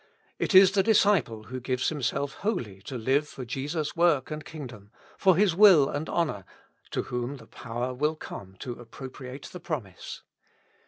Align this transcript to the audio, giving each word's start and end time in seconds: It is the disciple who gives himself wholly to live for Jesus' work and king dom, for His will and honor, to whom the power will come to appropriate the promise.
It 0.39 0.55
is 0.55 0.71
the 0.71 0.81
disciple 0.81 1.43
who 1.43 1.59
gives 1.59 1.89
himself 1.89 2.33
wholly 2.41 2.81
to 2.85 2.97
live 2.97 3.27
for 3.27 3.45
Jesus' 3.45 3.95
work 3.95 4.31
and 4.31 4.43
king 4.43 4.65
dom, 4.65 4.89
for 5.15 5.35
His 5.37 5.53
will 5.55 5.89
and 5.89 6.09
honor, 6.09 6.43
to 6.89 7.03
whom 7.03 7.37
the 7.37 7.45
power 7.45 7.93
will 7.93 8.15
come 8.15 8.55
to 8.61 8.71
appropriate 8.79 9.43
the 9.51 9.59
promise. 9.59 10.23